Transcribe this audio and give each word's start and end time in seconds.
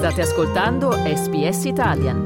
State 0.00 0.22
ascoltando 0.22 0.92
SBS 0.92 1.66
Italian. 1.66 2.18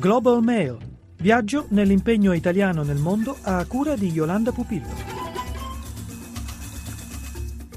Global 0.00 0.42
Mail. 0.42 0.78
Viaggio 1.18 1.66
nell'impegno 1.68 2.32
italiano 2.32 2.82
nel 2.82 2.98
mondo 2.98 3.36
a 3.42 3.64
cura 3.66 3.94
di 3.94 4.08
Yolanda 4.08 4.50
Pupillo. 4.50 5.11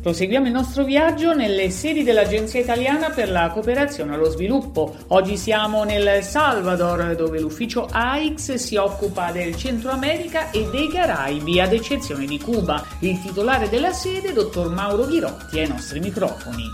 Proseguiamo 0.05 0.45
il 0.45 0.51
nostro 0.51 0.83
viaggio 0.83 1.33
nelle 1.33 1.71
sedi 1.71 2.03
dell'Agenzia 2.03 2.59
Italiana 2.59 3.09
per 3.09 3.31
la 3.31 3.49
cooperazione 3.49 4.13
allo 4.13 4.29
sviluppo. 4.29 4.95
Oggi 5.07 5.35
siamo 5.35 5.83
nel 5.83 6.21
Salvador, 6.21 7.15
dove 7.15 7.39
l'ufficio 7.39 7.88
AIX 7.91 8.53
si 8.53 8.75
occupa 8.75 9.31
del 9.31 9.55
Centro 9.55 9.89
America 9.89 10.52
e 10.52 10.70
dei 10.70 10.89
Caraibi, 10.89 11.59
ad 11.59 11.73
eccezione 11.73 12.27
di 12.27 12.39
Cuba. 12.39 12.83
Il 12.99 13.20
titolare 13.20 13.67
della 13.67 13.93
sede, 13.93 14.31
dottor 14.31 14.71
Mauro 14.71 15.07
Ghirotti, 15.07 15.57
ai 15.57 15.70
nostri 15.70 15.99
microfoni. 15.99 16.66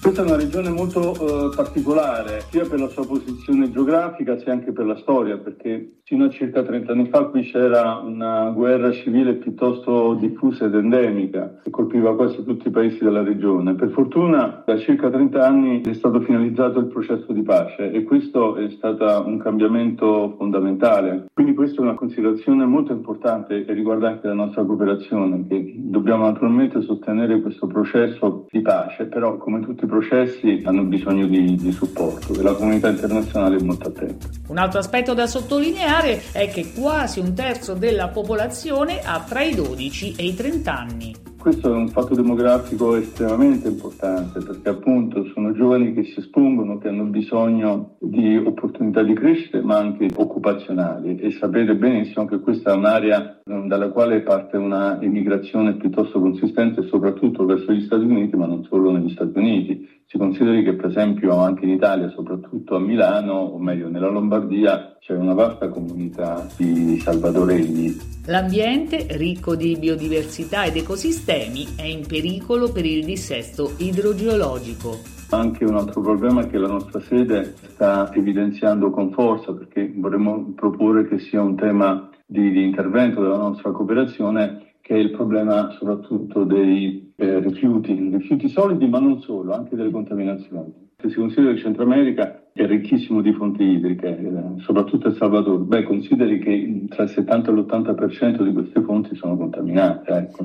Questa 0.00 0.22
è 0.22 0.24
una 0.24 0.36
regione 0.36 0.70
molto 0.70 1.50
eh, 1.50 1.54
particolare, 1.54 2.46
sia 2.50 2.66
per 2.66 2.80
la 2.80 2.88
sua 2.88 3.06
posizione 3.06 3.70
geografica 3.70 4.38
sia 4.38 4.52
anche 4.52 4.72
per 4.72 4.86
la 4.86 4.96
storia, 4.96 5.36
perché 5.36 5.99
fino 6.10 6.24
a 6.24 6.28
circa 6.28 6.64
30 6.64 6.90
anni 6.90 7.06
fa 7.06 7.26
qui 7.26 7.42
c'era 7.42 8.02
una 8.04 8.50
guerra 8.50 8.90
civile 8.90 9.34
piuttosto 9.34 10.14
diffusa 10.14 10.64
ed 10.64 10.74
endemica 10.74 11.60
che 11.62 11.70
colpiva 11.70 12.16
quasi 12.16 12.42
tutti 12.42 12.66
i 12.66 12.72
paesi 12.72 12.98
della 13.04 13.22
regione. 13.22 13.76
Per 13.76 13.90
fortuna 13.90 14.64
da 14.66 14.76
circa 14.76 15.08
30 15.08 15.46
anni 15.46 15.80
è 15.82 15.92
stato 15.92 16.20
finalizzato 16.22 16.80
il 16.80 16.86
processo 16.86 17.32
di 17.32 17.42
pace 17.42 17.92
e 17.92 18.02
questo 18.02 18.56
è 18.56 18.68
stato 18.70 19.24
un 19.24 19.38
cambiamento 19.38 20.34
fondamentale. 20.36 21.26
Quindi 21.32 21.54
questa 21.54 21.80
è 21.80 21.84
una 21.84 21.94
considerazione 21.94 22.64
molto 22.64 22.90
importante 22.90 23.64
e 23.64 23.72
riguarda 23.72 24.08
anche 24.08 24.26
la 24.26 24.34
nostra 24.34 24.64
cooperazione, 24.64 25.46
che 25.46 25.74
dobbiamo 25.76 26.24
naturalmente 26.24 26.82
sostenere 26.82 27.40
questo 27.40 27.68
processo 27.68 28.46
di 28.50 28.62
pace, 28.62 29.04
però 29.04 29.36
come 29.36 29.60
tutti 29.60 29.86
processi 29.86 30.60
hanno 30.64 30.82
bisogno 30.82 31.28
di, 31.28 31.54
di 31.54 31.70
supporto 31.70 32.34
e 32.34 32.42
la 32.42 32.54
comunità 32.54 32.88
internazionale 32.88 33.58
è 33.58 33.62
molto 33.62 33.86
attenta. 33.86 34.26
Un 34.48 34.58
altro 34.58 34.80
aspetto 34.80 35.14
da 35.14 35.28
sottolineare 35.28 35.98
è 36.00 36.48
che 36.48 36.72
quasi 36.72 37.20
un 37.20 37.34
terzo 37.34 37.74
della 37.74 38.08
popolazione 38.08 39.00
ha 39.04 39.22
tra 39.22 39.42
i 39.42 39.54
12 39.54 40.14
e 40.16 40.24
i 40.24 40.34
30 40.34 40.78
anni. 40.78 41.14
Questo 41.38 41.72
è 41.72 41.74
un 41.74 41.88
fatto 41.88 42.14
demografico 42.14 42.96
estremamente 42.96 43.68
importante 43.68 44.40
perché 44.40 44.68
appunto 44.68 45.24
sono 45.32 45.52
giovani 45.52 45.94
che 45.94 46.04
si 46.04 46.20
espongono, 46.20 46.76
che 46.78 46.88
hanno 46.88 47.04
bisogno 47.04 47.96
di 47.98 48.36
opportunità 48.36 49.02
di 49.02 49.14
crescita 49.14 49.62
ma 49.62 49.78
anche 49.78 50.08
occupazionali 50.14 51.16
e 51.16 51.30
sapete 51.32 51.74
benissimo 51.76 52.26
che 52.26 52.40
questa 52.40 52.72
è 52.72 52.76
un'area 52.76 53.40
eh, 53.42 53.62
dalla 53.66 53.88
quale 53.88 54.20
parte 54.20 54.58
una 54.58 54.98
immigrazione 55.00 55.76
piuttosto 55.76 56.20
consistente 56.20 56.86
soprattutto 56.88 57.46
verso 57.46 57.72
gli 57.72 57.84
Stati 57.84 58.04
Uniti 58.04 58.36
ma 58.36 58.46
non 58.46 58.62
solo 58.64 58.90
negli 58.90 59.10
Stati 59.10 59.38
Uniti. 59.38 59.99
Si 60.12 60.18
consideri 60.18 60.64
che 60.64 60.74
per 60.74 60.86
esempio 60.86 61.36
anche 61.36 61.64
in 61.64 61.70
Italia, 61.70 62.10
soprattutto 62.10 62.74
a 62.74 62.80
Milano 62.80 63.32
o 63.34 63.60
meglio 63.60 63.88
nella 63.88 64.08
Lombardia, 64.08 64.96
c'è 64.98 65.14
una 65.14 65.34
vasta 65.34 65.68
comunità 65.68 66.48
di 66.56 66.98
salvadoregni. 66.98 67.96
L'ambiente, 68.26 69.06
ricco 69.10 69.54
di 69.54 69.76
biodiversità 69.78 70.64
ed 70.64 70.74
ecosistemi, 70.74 71.64
è 71.76 71.84
in 71.84 72.04
pericolo 72.08 72.72
per 72.72 72.86
il 72.86 73.04
dissesto 73.04 73.70
idrogeologico. 73.76 74.98
Anche 75.30 75.64
un 75.64 75.76
altro 75.76 76.00
problema 76.00 76.44
che 76.44 76.58
la 76.58 76.66
nostra 76.66 76.98
sede 77.02 77.54
sta 77.68 78.12
evidenziando 78.12 78.90
con 78.90 79.12
forza, 79.12 79.52
perché 79.52 79.92
vorremmo 79.94 80.54
proporre 80.56 81.06
che 81.06 81.20
sia 81.20 81.40
un 81.40 81.54
tema 81.54 82.10
di, 82.26 82.50
di 82.50 82.64
intervento 82.64 83.22
della 83.22 83.36
nostra 83.36 83.70
cooperazione, 83.70 84.69
che 84.90 84.96
è 84.96 84.98
il 84.98 85.12
problema 85.12 85.70
soprattutto 85.78 86.42
dei 86.42 87.12
eh, 87.14 87.38
rifiuti, 87.38 87.92
rifiuti 88.10 88.48
solidi, 88.48 88.88
ma 88.88 88.98
non 88.98 89.20
solo, 89.20 89.54
anche 89.54 89.76
delle 89.76 89.92
contaminazioni. 89.92 90.88
Se 91.00 91.10
si 91.10 91.14
considera 91.14 91.50
che 91.50 91.58
il 91.58 91.62
Centro 91.62 91.84
America 91.84 92.42
è 92.52 92.66
ricchissimo 92.66 93.22
di 93.22 93.32
fonti 93.32 93.62
idriche, 93.62 94.08
eh, 94.08 94.60
soprattutto 94.62 95.06
El 95.06 95.14
Salvador, 95.14 95.60
beh, 95.60 95.84
consideri 95.84 96.40
che 96.40 96.86
tra 96.88 97.04
il 97.04 97.08
70 97.08 97.50
e 97.52 97.54
l'80% 97.54 98.42
di 98.42 98.52
queste 98.52 98.82
fonti 98.82 99.14
sono 99.14 99.36
contaminate. 99.36 100.12
Ecco, 100.12 100.44